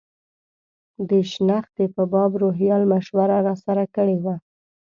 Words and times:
د 1.09 1.11
شنختې 1.31 1.85
په 1.95 2.03
باب 2.13 2.31
روهیال 2.41 2.81
مشوره 2.93 3.37
راسره 3.47 3.85
کړې 3.95 4.17
وه. 4.23 4.35